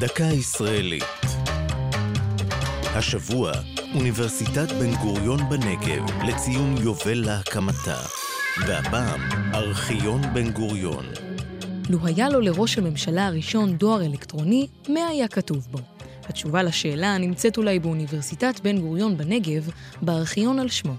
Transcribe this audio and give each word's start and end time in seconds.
דקה 0.00 0.24
ישראלית. 0.24 1.04
השבוע, 2.94 3.52
אוניברסיטת 3.94 4.72
בן 4.72 4.94
גוריון 4.94 5.40
בנגב 5.48 6.04
לציון 6.28 6.76
יובל 6.82 7.14
להקמתה. 7.26 7.96
והפעם, 8.66 9.20
ארכיון 9.54 10.22
בן 10.34 10.50
גוריון. 10.50 11.04
לו 11.90 11.98
היה 12.04 12.28
לו 12.28 12.40
לראש 12.40 12.78
הממשלה 12.78 13.26
הראשון 13.26 13.76
דואר 13.76 14.02
אלקטרוני, 14.02 14.66
מה 14.88 15.06
היה 15.06 15.28
כתוב 15.28 15.66
בו? 15.70 15.78
התשובה 16.28 16.62
לשאלה 16.62 17.18
נמצאת 17.18 17.56
אולי 17.56 17.78
באוניברסיטת 17.78 18.60
בן 18.60 18.78
גוריון 18.78 19.16
בנגב, 19.16 19.70
בארכיון 20.02 20.58
על 20.58 20.68
שמו. 20.68 20.94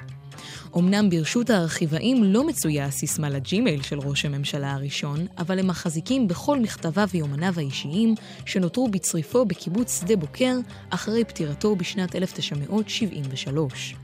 אמנם 0.75 1.09
ברשות 1.09 1.49
הארכיבאים 1.49 2.23
לא 2.23 2.47
מצויה 2.47 2.85
הסיסמה 2.85 3.29
לג'ימייל 3.29 3.81
של 3.81 3.99
ראש 3.99 4.25
הממשלה 4.25 4.73
הראשון, 4.73 5.25
אבל 5.37 5.59
הם 5.59 5.67
מחזיקים 5.67 6.27
בכל 6.27 6.59
מכתביו 6.59 7.07
ויומניו 7.13 7.53
האישיים 7.57 8.15
שנותרו 8.45 8.87
בצריפו 8.87 9.45
בקיבוץ 9.45 10.01
שדה 10.01 10.15
בוקר 10.15 10.55
אחרי 10.89 11.23
פטירתו 11.25 11.75
בשנת 11.75 12.15
1973. 12.15 13.95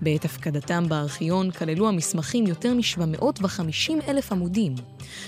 בעת 0.00 0.24
הפקדתם 0.24 0.84
בארכיון 0.88 1.50
כללו 1.50 1.88
המסמכים 1.88 2.46
יותר 2.46 2.74
מ-750 2.74 4.08
אלף 4.08 4.32
עמודים. 4.32 4.74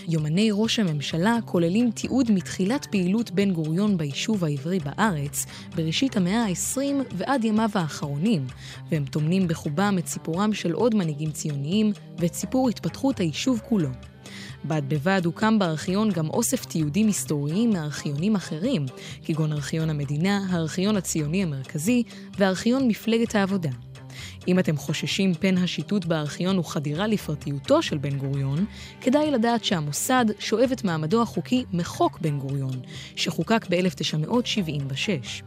יומני 0.08 0.50
ראש 0.52 0.78
הממשלה 0.78 1.38
כוללים 1.44 1.90
תיעוד 1.90 2.30
מתחילת 2.30 2.86
פעילות 2.86 3.30
בן 3.30 3.52
גוריון 3.52 3.96
ביישוב 3.96 4.44
העברי 4.44 4.78
בארץ, 4.78 5.46
בראשית 5.76 6.16
המאה 6.16 6.44
ה-20 6.44 6.78
ועד 7.16 7.44
ימיו 7.44 7.70
האחרונים, 7.74 8.46
והם 8.90 9.04
טומנים 9.04 9.48
בחובם 9.48 9.96
את 9.98 10.06
סיפורם 10.06 10.52
של 10.52 10.72
עוד 10.72 10.91
מנהיגים 10.94 11.30
ציוניים 11.30 11.92
ואת 12.18 12.34
סיפור 12.34 12.68
התפתחות 12.68 13.20
היישוב 13.20 13.60
כולו. 13.68 13.88
בד 14.64 14.82
בבד 14.88 15.20
הוקם 15.24 15.58
בארכיון 15.58 16.10
גם 16.10 16.30
אוסף 16.30 16.64
תיעודים 16.64 17.06
היסטוריים 17.06 17.70
מארכיונים 17.70 18.36
אחרים, 18.36 18.86
כגון 19.24 19.52
ארכיון 19.52 19.90
המדינה, 19.90 20.46
הארכיון 20.50 20.96
הציוני 20.96 21.42
המרכזי 21.42 22.02
וארכיון 22.38 22.88
מפלגת 22.88 23.34
העבודה. 23.34 23.70
אם 24.48 24.58
אתם 24.58 24.76
חוששים 24.76 25.34
פן 25.34 25.58
השיטוט 25.58 26.04
בארכיון 26.04 26.62
חדירה 26.62 27.06
לפרטיותו 27.06 27.82
של 27.82 27.98
בן 27.98 28.18
גוריון, 28.18 28.64
כדאי 29.00 29.30
לדעת 29.30 29.64
שהמוסד 29.64 30.24
שואב 30.38 30.70
את 30.72 30.84
מעמדו 30.84 31.22
החוקי 31.22 31.64
מחוק 31.72 32.18
בן 32.20 32.38
גוריון, 32.38 32.80
שחוקק 33.16 33.66
ב-1976. 33.70 35.42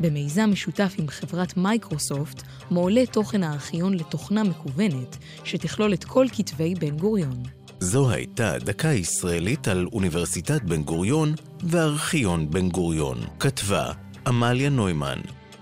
במיזם 0.00 0.50
משותף 0.52 0.94
עם 0.98 1.08
חברת 1.08 1.56
מייקרוסופט, 1.56 2.42
מועלה 2.70 3.06
תוכן 3.06 3.42
הארכיון 3.42 3.94
לתוכנה 3.94 4.44
מקוונת, 4.44 5.16
שתכלול 5.44 5.92
את 5.94 6.04
כל 6.04 6.26
כתבי 6.32 6.74
בן 6.74 6.96
גוריון. 6.96 7.42
זו 7.80 8.10
הייתה 8.10 8.58
דקה 8.58 8.88
ישראלית 8.88 9.68
על 9.68 9.86
אוניברסיטת 9.92 10.62
בן 10.62 10.82
גוריון 10.82 11.34
וארכיון 11.62 12.50
בן 12.50 12.68
גוריון. 12.68 13.18
כתבה 13.40 13.92
עמליה 14.26 14.70
נוימן. 14.70 15.18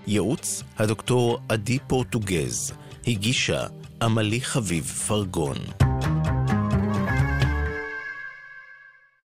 ייעוץ 0.09 0.63
הדוקטור 0.77 1.39
עדי 1.49 1.77
פורטוגז. 1.87 2.73
הגישה 3.07 3.63
עמלי 4.01 4.41
חביב 4.41 4.85
פרגון. 4.85 5.88